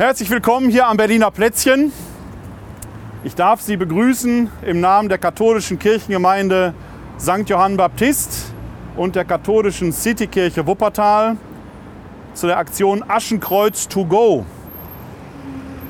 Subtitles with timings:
[0.00, 1.92] Herzlich willkommen hier am Berliner Plätzchen.
[3.22, 6.72] Ich darf Sie begrüßen im Namen der katholischen Kirchengemeinde
[7.18, 7.46] St.
[7.46, 8.54] Johann Baptist
[8.96, 11.36] und der katholischen Citykirche Wuppertal
[12.32, 14.46] zu der Aktion Aschenkreuz to go.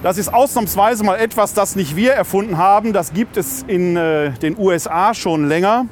[0.02, 2.92] Das ist ausnahmsweise mal etwas, das nicht wir erfunden haben.
[2.92, 5.86] Das gibt es in äh, den USA schon länger,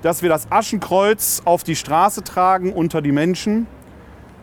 [0.00, 3.66] dass wir das Aschenkreuz auf die Straße tragen unter die Menschen.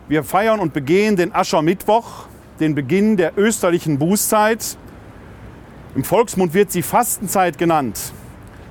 [0.06, 2.26] Wir feiern und begehen den Aschermittwoch,
[2.60, 4.76] den Beginn der österlichen Bußzeit.
[5.94, 8.12] Im Volksmund wird sie Fastenzeit genannt.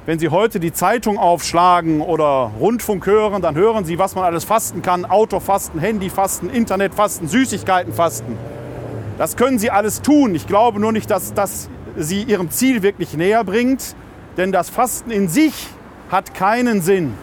[0.08, 4.44] Wenn Sie heute die Zeitung aufschlagen oder Rundfunk hören, dann hören Sie, was man alles
[4.44, 5.06] fasten kann.
[5.06, 8.36] Autofasten, Handyfasten, Internetfasten, Süßigkeitenfasten.
[9.20, 10.34] Das können Sie alles tun.
[10.34, 13.96] Ich glaube nur nicht, dass das Sie Ihrem Ziel wirklich näher bringt.
[14.38, 15.68] Denn das Fasten in sich
[16.10, 17.14] hat keinen Sinn.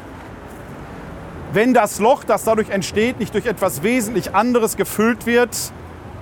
[1.53, 5.57] Wenn das Loch, das dadurch entsteht, nicht durch etwas wesentlich anderes gefüllt wird,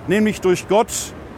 [0.07, 0.91] nämlich durch Gott.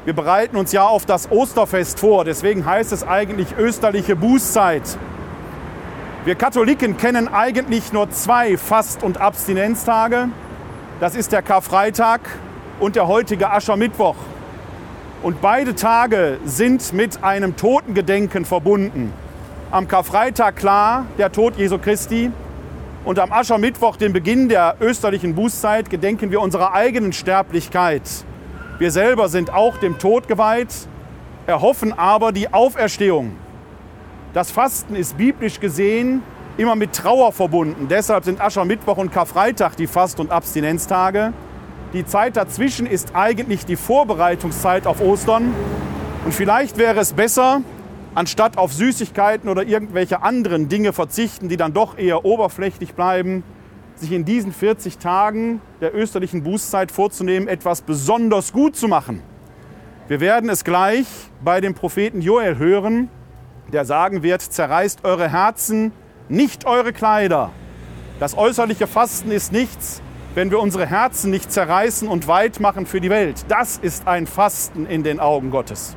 [0.06, 4.98] Wir bereiten uns ja auf das Osterfest vor, deswegen heißt es eigentlich österliche Bußzeit.
[6.26, 10.30] Wir Katholiken kennen eigentlich nur zwei Fast- und Abstinenztage.
[11.00, 12.22] Das ist der Karfreitag
[12.80, 14.16] und der heutige Aschermittwoch.
[15.22, 19.14] Und beide Tage sind mit einem Totengedenken verbunden.
[19.72, 22.32] Am Karfreitag klar der Tod Jesu Christi
[23.06, 28.04] und am Aschermittwoch, den Beginn der österlichen Bußzeit, gedenken wir unserer eigenen Sterblichkeit.
[28.80, 30.74] Wir selber sind auch dem Tod geweiht,
[31.46, 33.36] erhoffen aber die Auferstehung.
[34.34, 36.24] Das Fasten ist biblisch gesehen
[36.56, 37.88] immer mit Trauer verbunden.
[37.90, 41.34] Deshalb sind Aschermittwoch und Karfreitag die Fast- und Abstinenztage.
[41.92, 45.54] Die Zeit dazwischen ist eigentlich die Vorbereitungszeit auf Ostern.
[46.24, 47.62] Und vielleicht wäre es besser,
[48.16, 53.44] anstatt auf Süßigkeiten oder irgendwelche anderen Dinge verzichten, die dann doch eher oberflächlich bleiben,
[54.00, 59.22] sich in diesen 40 Tagen der österlichen Bußzeit vorzunehmen, etwas besonders gut zu machen.
[60.08, 61.06] Wir werden es gleich
[61.44, 63.10] bei dem Propheten Joel hören,
[63.72, 65.92] der sagen wird, zerreißt eure Herzen,
[66.28, 67.52] nicht eure Kleider.
[68.20, 70.02] Das äußerliche Fasten ist nichts,
[70.36, 73.46] wenn wir unsere Herzen nicht zerreißen und weit machen für die Welt.
[73.48, 75.96] Das ist ein Fasten in den Augen Gottes.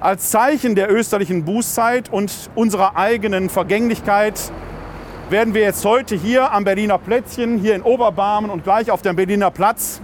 [0.00, 4.52] Als Zeichen der österlichen Bußzeit und unserer eigenen Vergänglichkeit
[5.28, 9.16] werden wir jetzt heute hier am Berliner Plätzchen, hier in Oberbarmen und gleich auf dem
[9.16, 10.00] Berliner Platz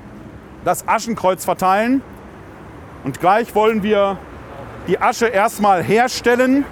[0.65, 2.03] das Aschenkreuz verteilen.
[3.05, 4.19] Und gleich wollen wir
[4.88, 6.65] die Asche erstmal herstellen,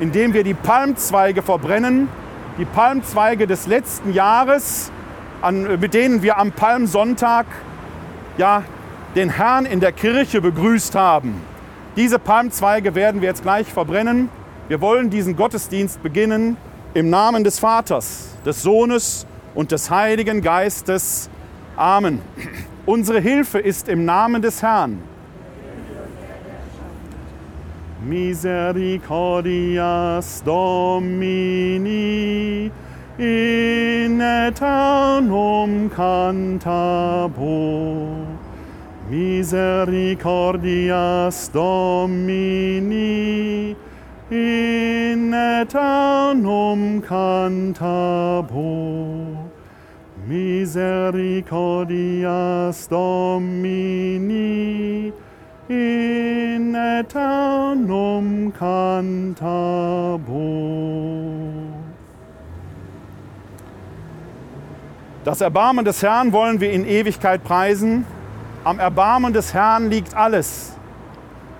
[0.00, 2.08] indem wir die Palmzweige verbrennen.
[2.58, 4.90] Die Palmzweige des letzten Jahres,
[5.40, 7.46] an, mit denen wir am Palmsonntag
[8.36, 8.64] ja,
[9.14, 11.40] den Herrn in der Kirche begrüßt haben.
[11.94, 14.28] Diese Palmzweige werden wir jetzt gleich verbrennen.
[14.66, 16.56] Wir wollen diesen Gottesdienst beginnen
[16.94, 21.30] im Namen des Vaters, des Sohnes und des Heiligen Geistes.
[21.76, 22.20] Amen.
[22.84, 25.00] Unsere Hilfe ist im Namen des Herrn.
[28.04, 32.68] Misericordias Domini
[33.16, 37.36] in aeternum cantabo.
[39.08, 43.76] Misericordias Domini
[44.30, 44.91] in
[45.34, 48.52] aeternum cantabo.
[50.26, 55.12] Misericordias Domini
[55.68, 60.22] in aeternum cantabo.
[65.24, 68.04] Das Erbarmen des Herrn wollen wir in Ewigkeit preisen.
[68.64, 70.76] Am Erbarmen des Herrn liegt alles.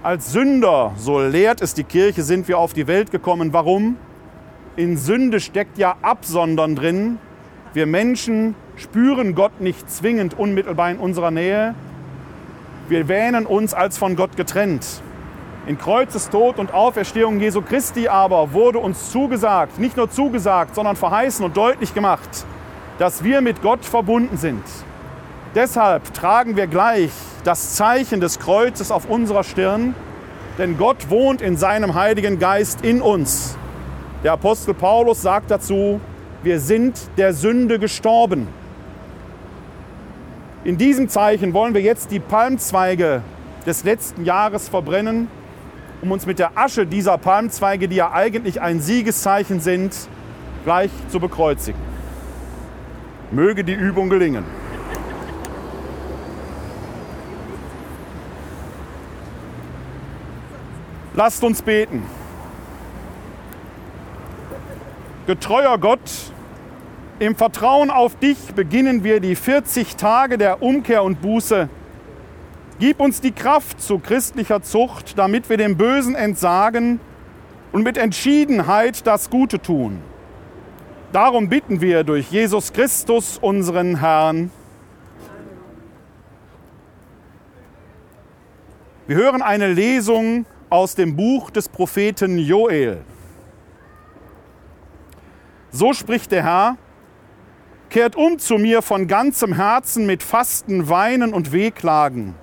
[0.04, 3.52] Als Sünder, so lehrt es die Kirche, sind wir auf die Welt gekommen.
[3.52, 3.96] Warum?
[4.74, 7.18] In Sünde steckt ja Absondern drin.
[7.72, 11.76] Wir Menschen spüren Gott nicht zwingend unmittelbar in unserer Nähe.
[12.88, 14.84] Wir wähnen uns als von Gott getrennt.
[15.68, 21.44] In Kreuzestod und Auferstehung Jesu Christi aber wurde uns zugesagt, nicht nur zugesagt, sondern verheißen
[21.44, 22.44] und deutlich gemacht,
[22.98, 24.64] dass wir mit Gott verbunden sind.
[25.54, 27.12] Deshalb tragen wir gleich
[27.44, 29.94] das Zeichen des Kreuzes auf unserer Stirn,
[30.58, 33.56] denn Gott wohnt in seinem Heiligen Geist in uns.
[34.22, 36.00] Der Apostel Paulus sagt dazu,
[36.42, 38.46] wir sind der Sünde gestorben.
[40.64, 43.22] In diesem Zeichen wollen wir jetzt die Palmzweige
[43.66, 45.28] des letzten Jahres verbrennen,
[46.02, 49.94] um uns mit der Asche dieser Palmzweige, die ja eigentlich ein Siegeszeichen sind,
[50.64, 51.80] gleich zu bekreuzigen.
[53.32, 54.44] Möge die Übung gelingen.
[61.14, 62.02] Lasst uns beten.
[65.26, 66.00] Getreuer Gott,
[67.18, 71.68] im Vertrauen auf dich beginnen wir die 40 Tage der Umkehr und Buße.
[72.78, 76.98] Gib uns die Kraft zu christlicher Zucht, damit wir dem Bösen entsagen
[77.72, 80.00] und mit Entschiedenheit das Gute tun.
[81.12, 84.50] Darum bitten wir durch Jesus Christus, unseren Herrn.
[89.06, 93.02] Wir hören eine Lesung aus dem Buch des Propheten Joel.
[95.70, 96.76] So spricht der Herr,
[97.90, 102.34] kehrt um zu mir von ganzem Herzen mit Fasten, Weinen und Wehklagen.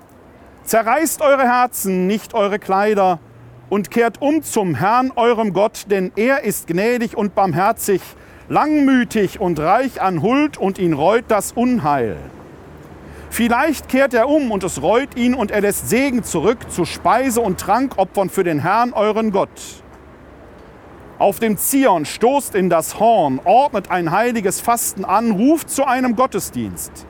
[0.64, 3.20] Zerreißt eure Herzen, nicht eure Kleider,
[3.68, 8.02] und kehrt um zum Herrn, eurem Gott, denn er ist gnädig und barmherzig,
[8.48, 12.18] langmütig und reich an Huld, und ihn reut das Unheil.
[13.30, 17.42] Vielleicht kehrt er um und es reut ihn und er lässt Segen zurück zu Speise
[17.42, 19.50] und Trankopfern für den Herrn, euren Gott.
[21.20, 26.16] Auf dem Zion stoßt in das Horn, ordnet ein heiliges Fasten an, ruft zu einem
[26.16, 27.06] Gottesdienst.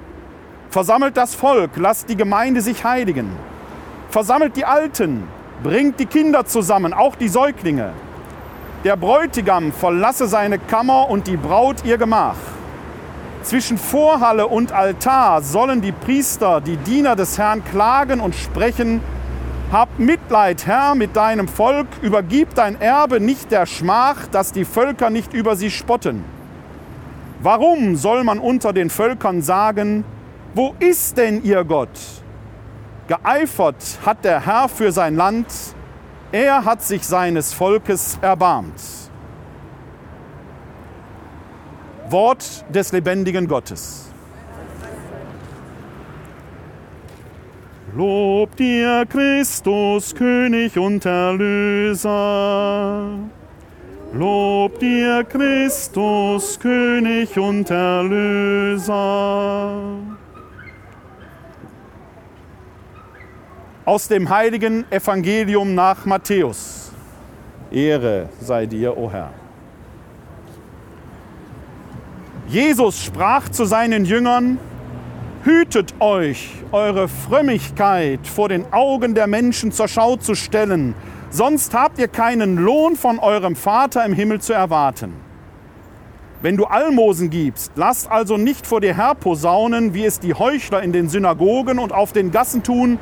[0.70, 3.30] Versammelt das Volk, lasst die Gemeinde sich heiligen.
[4.10, 5.24] Versammelt die Alten,
[5.64, 7.94] bringt die Kinder zusammen, auch die Säuglinge.
[8.84, 12.38] Der Bräutigam verlasse seine Kammer und die Braut ihr Gemach.
[13.44, 19.02] Zwischen Vorhalle und Altar sollen die Priester, die Diener des Herrn, klagen und sprechen,
[19.72, 25.10] Hab Mitleid, Herr, mit deinem Volk, übergib dein Erbe nicht der Schmach, dass die Völker
[25.10, 26.24] nicht über sie spotten.
[27.42, 30.04] Warum soll man unter den Völkern sagen,
[30.54, 31.98] wo ist denn ihr Gott?
[33.08, 35.48] Geeifert hat der Herr für sein Land,
[36.32, 38.99] er hat sich seines Volkes erbarmt.
[42.12, 44.10] Wort des lebendigen Gottes.
[47.96, 52.10] Lob dir, Christus, König und Erlöser.
[54.14, 58.94] Lob dir, Christus, König und Erlöser.
[63.86, 66.92] Aus dem heiligen Evangelium nach Matthäus.
[67.72, 69.32] Ehre sei dir, o Herr.
[72.50, 74.58] Jesus sprach zu seinen Jüngern,
[75.44, 80.96] Hütet euch, eure Frömmigkeit vor den Augen der Menschen zur Schau zu stellen,
[81.30, 85.14] sonst habt ihr keinen Lohn von eurem Vater im Himmel zu erwarten.
[86.42, 90.92] Wenn du Almosen gibst, lass also nicht vor dir herposaunen, wie es die Heuchler in
[90.92, 92.98] den Synagogen und auf den Gassen tun,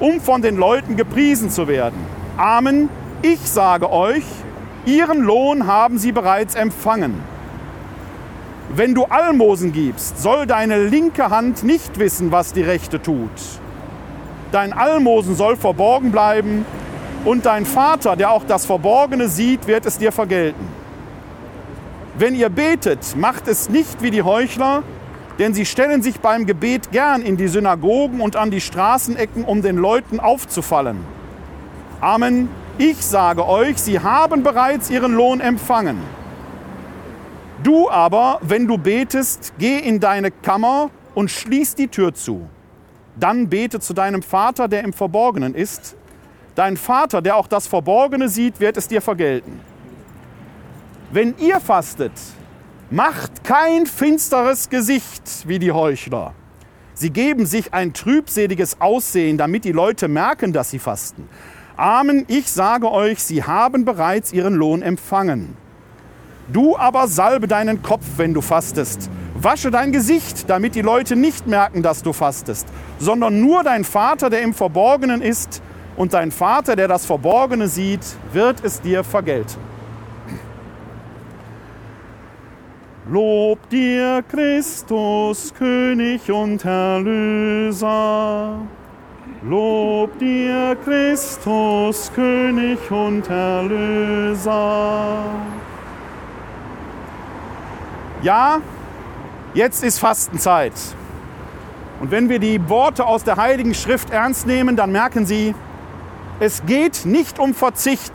[0.00, 1.98] um von den Leuten gepriesen zu werden.
[2.36, 2.90] Amen,
[3.22, 4.24] ich sage euch,
[4.84, 7.31] ihren Lohn haben sie bereits empfangen.
[8.74, 13.28] Wenn du Almosen gibst, soll deine linke Hand nicht wissen, was die rechte tut.
[14.50, 16.64] Dein Almosen soll verborgen bleiben
[17.26, 20.66] und dein Vater, der auch das Verborgene sieht, wird es dir vergelten.
[22.16, 24.82] Wenn ihr betet, macht es nicht wie die Heuchler,
[25.38, 29.60] denn sie stellen sich beim Gebet gern in die Synagogen und an die Straßenecken, um
[29.60, 30.98] den Leuten aufzufallen.
[32.00, 32.48] Amen.
[32.78, 36.21] Ich sage euch, sie haben bereits ihren Lohn empfangen.
[37.62, 42.48] Du aber, wenn du betest, geh in deine Kammer und schließ die Tür zu.
[43.16, 45.96] Dann bete zu deinem Vater, der im Verborgenen ist.
[46.54, 49.60] Dein Vater, der auch das Verborgene sieht, wird es dir vergelten.
[51.12, 52.12] Wenn ihr fastet,
[52.90, 56.34] macht kein finsteres Gesicht wie die Heuchler.
[56.94, 61.28] Sie geben sich ein trübseliges Aussehen, damit die Leute merken, dass sie fasten.
[61.76, 65.56] Amen, ich sage euch, sie haben bereits ihren Lohn empfangen.
[66.52, 69.08] Du aber salbe deinen Kopf, wenn du fastest.
[69.34, 72.68] Wasche dein Gesicht, damit die Leute nicht merken, dass du fastest,
[72.98, 75.62] sondern nur dein Vater, der im Verborgenen ist,
[75.96, 78.00] und dein Vater, der das Verborgene sieht,
[78.32, 79.60] wird es dir vergelten.
[83.10, 88.58] Lob dir, Christus, König und Erlöser.
[89.42, 95.18] Lob dir, Christus, König und Erlöser.
[98.22, 98.60] Ja,
[99.52, 100.74] jetzt ist Fastenzeit.
[102.00, 105.56] Und wenn wir die Worte aus der Heiligen Schrift ernst nehmen, dann merken Sie,
[106.38, 108.12] es geht nicht um Verzicht.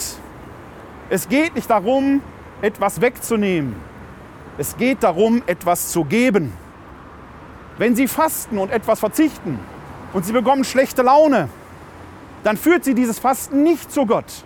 [1.09, 2.21] Es geht nicht darum,
[2.61, 3.75] etwas wegzunehmen.
[4.57, 6.53] Es geht darum, etwas zu geben.
[7.77, 9.59] Wenn Sie fasten und etwas verzichten
[10.13, 11.49] und Sie bekommen schlechte Laune,
[12.45, 14.45] dann führt Sie dieses Fasten nicht zu Gott.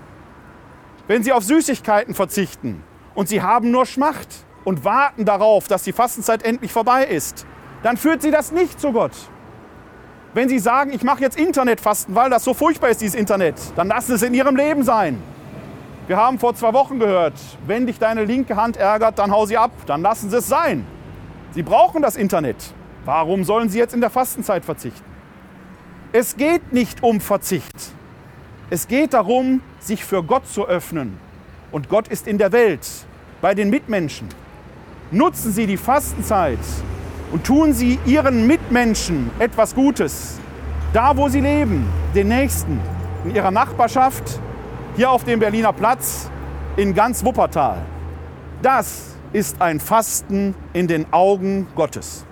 [1.07, 4.27] Wenn Sie auf Süßigkeiten verzichten und Sie haben nur Schmacht,
[4.63, 7.45] und warten darauf, dass die Fastenzeit endlich vorbei ist,
[7.83, 9.13] dann führt sie das nicht zu Gott.
[10.33, 13.87] Wenn sie sagen, ich mache jetzt Internetfasten, weil das so furchtbar ist, dieses Internet, dann
[13.87, 15.21] lassen Sie es in ihrem Leben sein.
[16.07, 17.33] Wir haben vor zwei Wochen gehört,
[17.67, 20.85] wenn dich deine linke Hand ärgert, dann hau sie ab, dann lassen Sie es sein.
[21.51, 22.55] Sie brauchen das Internet.
[23.03, 25.03] Warum sollen Sie jetzt in der Fastenzeit verzichten?
[26.13, 27.93] Es geht nicht um Verzicht.
[28.69, 31.17] Es geht darum, sich für Gott zu öffnen.
[31.71, 32.87] Und Gott ist in der Welt,
[33.41, 34.29] bei den Mitmenschen.
[35.13, 36.59] Nutzen Sie die Fastenzeit
[37.33, 40.39] und tun Sie Ihren Mitmenschen etwas Gutes.
[40.93, 42.79] Da, wo Sie leben, den Nächsten,
[43.25, 44.39] in Ihrer Nachbarschaft,
[44.95, 46.29] hier auf dem Berliner Platz,
[46.77, 47.79] in ganz Wuppertal.
[48.61, 52.25] Das ist ein Fasten in den Augen Gottes.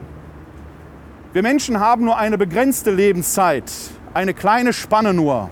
[1.33, 3.69] Wir Menschen haben nur eine begrenzte Lebenszeit,
[4.13, 5.49] eine kleine Spanne nur.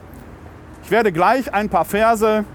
[0.81, 2.46] Ich werde gleich ein paar Verse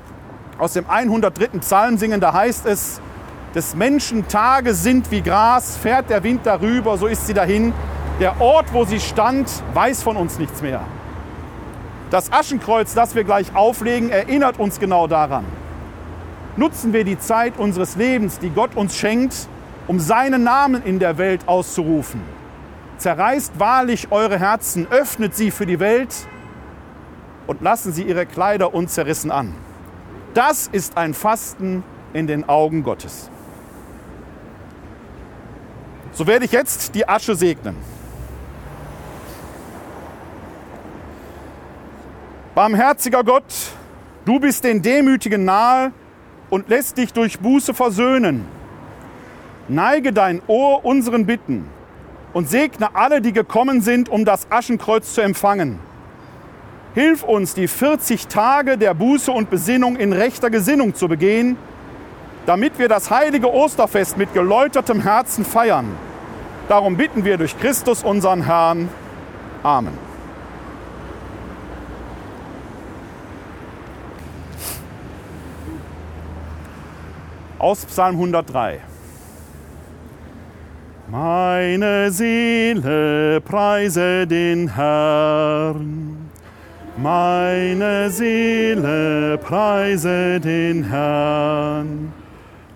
[0.56, 1.58] aus dem 103.
[1.58, 3.02] Psalm singen, da heißt es,
[3.54, 7.74] des Menschen Tage sind wie Gras, fährt der Wind darüber, so ist sie dahin.
[8.20, 10.80] Der Ort, wo sie stand, weiß von uns nichts mehr.
[12.10, 15.44] Das Aschenkreuz, das wir gleich auflegen, erinnert uns genau daran.
[16.56, 19.48] Nutzen wir die Zeit unseres Lebens, die Gott uns schenkt,
[19.86, 22.20] um seinen Namen in der Welt auszurufen.
[22.98, 26.14] Zerreißt wahrlich eure Herzen, öffnet sie für die Welt
[27.46, 29.54] und lassen sie ihre Kleider unzerrissen an.
[30.34, 31.82] Das ist ein Fasten
[32.12, 33.31] in den Augen Gottes.
[36.14, 37.76] So werde ich jetzt die Asche segnen.
[42.54, 43.44] Barmherziger Gott,
[44.26, 45.92] du bist den Demütigen nahe
[46.50, 48.44] und lässt dich durch Buße versöhnen.
[49.68, 51.66] Neige dein Ohr unseren Bitten
[52.34, 55.78] und segne alle, die gekommen sind, um das Aschenkreuz zu empfangen.
[56.94, 61.56] Hilf uns, die 40 Tage der Buße und Besinnung in rechter Gesinnung zu begehen,
[62.46, 65.96] damit wir das heilige Osterfest mit geläutertem Herzen feiern.
[66.68, 68.88] Darum bitten wir durch Christus unseren Herrn.
[69.62, 69.96] Amen.
[77.58, 78.80] Aus Psalm 103.
[81.08, 86.30] Meine Seele preise den Herrn.
[86.96, 92.12] Meine Seele preise den Herrn.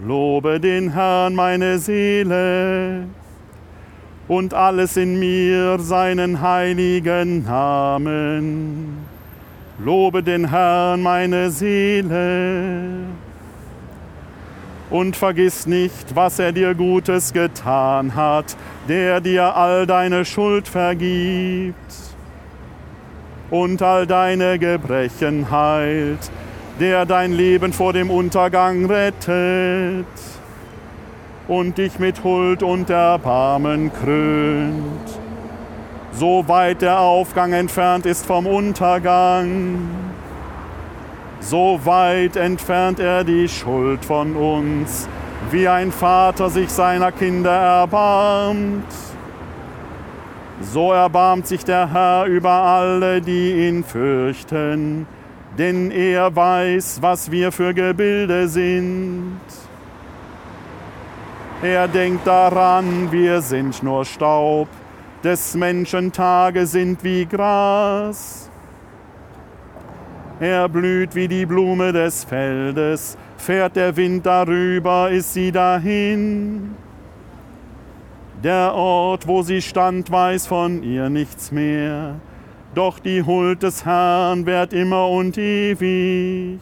[0.01, 3.05] Lobe den Herrn, meine Seele.
[4.29, 9.07] Und alles in mir seinen heiligen Namen.
[9.79, 13.07] Lobe den Herrn, meine Seele
[14.91, 18.57] und vergiss nicht, was er dir Gutes getan hat,
[18.89, 21.75] der dir all deine Schuld vergibt
[23.51, 26.31] und all deine Gebrechen heilt,
[26.81, 30.07] der dein Leben vor dem Untergang rettet
[31.49, 35.21] und dich mit Huld und Erbarmen krönt,
[36.13, 39.79] so weit der Aufgang entfernt ist vom Untergang
[41.41, 45.09] so weit entfernt er die Schuld von uns,
[45.51, 48.93] wie ein Vater sich seiner Kinder erbarmt.
[50.61, 55.07] So erbarmt sich der Herr über alle, die ihn fürchten,
[55.59, 59.41] denn er weiß, was wir für Gebilde sind.
[61.63, 64.69] Er denkt daran, wir sind nur Staub,
[65.25, 68.51] des Menschen Tage sind wie Gras.
[70.39, 76.75] Er blüht wie die Blume des Feldes, fährt der Wind darüber, ist sie dahin.
[78.45, 82.17] Der Ort, wo sie stand, weiß von ihr nichts mehr,
[82.77, 86.61] doch die Huld des Herrn währt immer und ewig.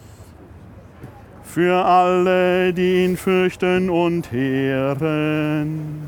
[1.43, 6.07] Für alle, die ihn fürchten und heeren.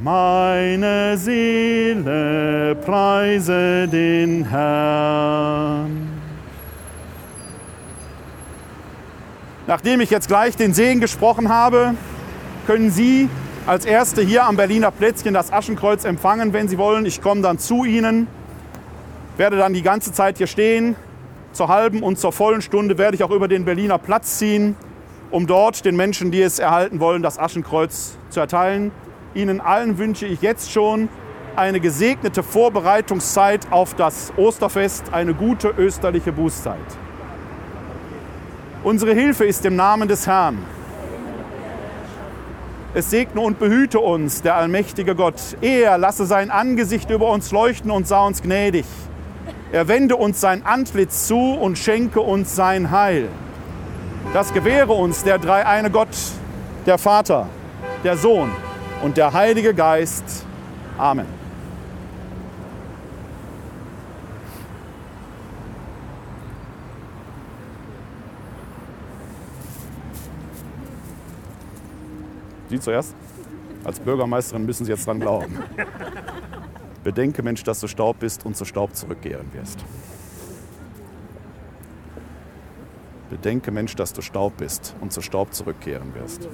[0.00, 6.08] Meine Seele preise den Herrn.
[9.66, 11.94] Nachdem ich jetzt gleich den Segen gesprochen habe,
[12.68, 13.28] können Sie
[13.66, 17.04] als Erste hier am Berliner Plätzchen das Aschenkreuz empfangen, wenn Sie wollen.
[17.04, 18.28] Ich komme dann zu Ihnen,
[19.36, 20.96] werde dann die ganze Zeit hier stehen.
[21.52, 24.76] Zur halben und zur vollen Stunde werde ich auch über den Berliner Platz ziehen,
[25.30, 28.92] um dort den Menschen, die es erhalten wollen, das Aschenkreuz zu erteilen.
[29.34, 31.08] Ihnen allen wünsche ich jetzt schon
[31.56, 36.78] eine gesegnete Vorbereitungszeit auf das Osterfest, eine gute österliche Bußzeit.
[38.82, 40.58] Unsere Hilfe ist im Namen des Herrn.
[42.92, 45.40] Es segne und behüte uns, der allmächtige Gott.
[45.60, 48.86] Er lasse sein Angesicht über uns leuchten und sah uns gnädig.
[49.72, 53.28] Er wende uns sein Antlitz zu und schenke uns sein Heil.
[54.32, 56.08] Das gewähre uns der dreieine Gott,
[56.86, 57.48] der Vater,
[58.02, 58.50] der Sohn
[59.02, 60.44] und der Heilige Geist.
[60.98, 61.26] Amen.
[72.68, 73.14] Sie zuerst?
[73.84, 75.58] Als Bürgermeisterin müssen Sie jetzt dran glauben.
[77.02, 79.78] Bedenke, Mensch, dass du Staub bist und zu Staub zurückkehren wirst.
[83.30, 86.48] Bedenke, Mensch, dass du Staub bist und zu Staub zurückkehren wirst.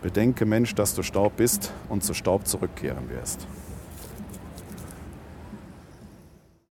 [0.00, 3.46] Bedenke, Mensch, dass du Staub bist und zu Staub zurückkehren wirst.